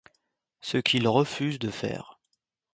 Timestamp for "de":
1.59-1.69